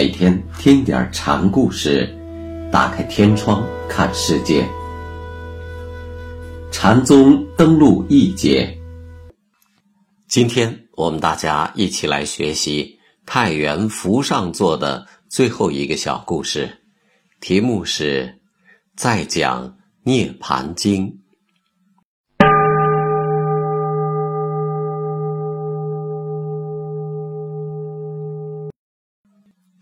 [0.00, 2.08] 每天听点禅故事，
[2.72, 4.66] 打开天窗看世界。
[6.72, 8.74] 禅宗登陆一节，
[10.26, 16.78] 今天我们大家一起来学习太原福上座的最后一个小故事，
[17.42, 18.40] 题目是
[18.96, 21.14] “在讲涅盘经”。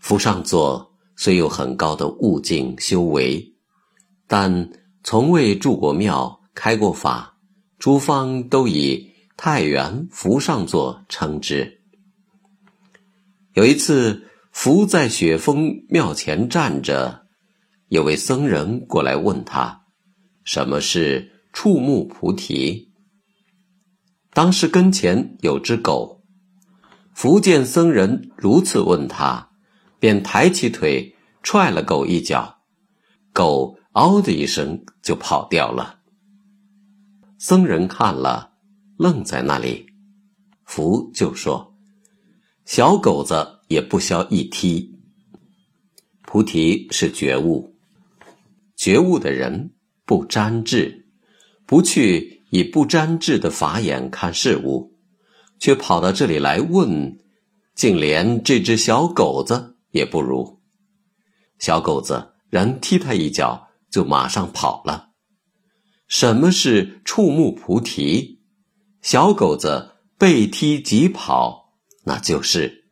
[0.09, 3.53] 福上座虽有很高的悟境修为，
[4.25, 4.71] 但
[5.03, 7.37] 从未住过庙、开过法，
[7.77, 11.81] 诸方都以太原福上座称之。
[13.53, 17.27] 有一次，福在雪峰庙前站着，
[17.89, 19.83] 有位僧人过来问他
[20.43, 22.91] ：“什么是触目菩提？”
[24.33, 26.23] 当时跟前有只狗，
[27.13, 29.48] 福见僧人如此问他。
[29.99, 32.59] 便抬起腿踹了狗一脚，
[33.33, 35.99] 狗嗷的一声就跑掉了。
[37.37, 38.53] 僧人看了，
[38.97, 39.87] 愣在那里。
[40.65, 41.75] 福就说
[42.65, 44.99] ：“小狗子也不消一踢。
[46.21, 47.75] 菩提是觉悟，
[48.75, 49.73] 觉悟的人
[50.05, 51.07] 不沾智，
[51.65, 54.93] 不去以不沾智的法眼看事物，
[55.59, 57.17] 却跑到这里来问，
[57.73, 60.61] 竟连这只小狗子。”也不如，
[61.57, 65.09] 小狗子人踢他一脚，就马上跑了。
[66.07, 68.41] 什么是触目菩提？
[69.01, 71.73] 小狗子被踢即跑，
[72.03, 72.85] 那就是。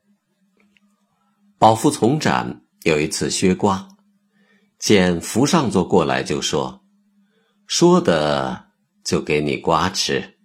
[1.57, 3.89] 宝福从展有一次削瓜，
[4.77, 6.85] 见福上座过来，就说
[7.65, 8.67] ：“说的
[9.03, 10.37] 就给你瓜吃。”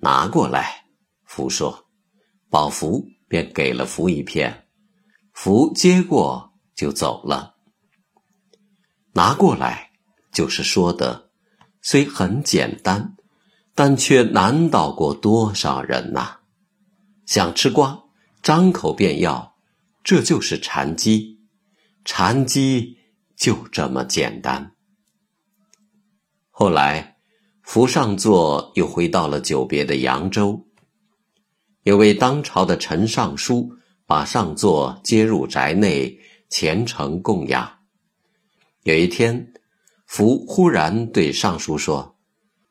[0.00, 0.84] 拿过来，
[1.24, 1.86] 福说，
[2.48, 4.59] 宝福便给了福一片。
[5.42, 7.54] 福接过就走了，
[9.14, 9.90] 拿过来
[10.30, 11.30] 就是说的，
[11.80, 13.16] 虽很简单，
[13.74, 16.40] 但却难倒过多少人呐！
[17.24, 18.04] 想吃瓜，
[18.42, 19.56] 张口便要，
[20.04, 21.40] 这就是禅机，
[22.04, 22.98] 禅机
[23.34, 24.74] 就这么简单。
[26.50, 27.16] 后来，
[27.62, 30.66] 福上座又回到了久别的扬州，
[31.84, 33.74] 有位当朝的陈尚书。
[34.10, 37.78] 把上座接入宅内，虔诚供养。
[38.82, 39.52] 有一天，
[40.04, 42.18] 福忽然对尚书说：“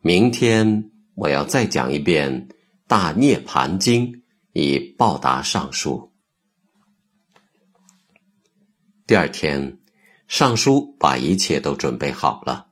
[0.04, 2.50] 明天我要再讲一遍
[2.90, 4.12] 《大涅槃经》，
[4.52, 6.12] 以报答尚书。”
[9.08, 9.80] 第二天，
[10.28, 12.68] 尚书把一切都准备好了，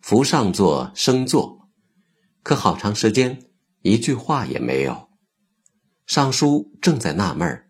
[0.00, 1.68] 福上座升座，
[2.42, 3.40] 可好长时间
[3.82, 5.10] 一句话也没有。
[6.06, 7.69] 尚书正在纳闷儿。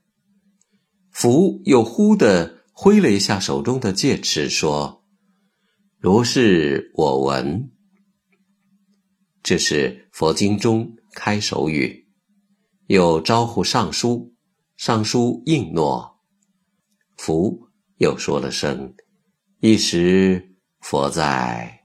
[1.11, 5.05] 福又忽地挥了一下手中的戒尺，说
[5.99, 7.71] ：“如是我闻。”
[9.43, 12.07] 这是佛经中开首语，
[12.87, 14.35] 又招呼尚书，
[14.77, 16.21] 尚书应诺。
[17.17, 18.95] 福又说了声
[19.61, 21.85] ：“一时佛在。”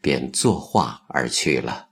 [0.00, 1.91] 便作画而去了。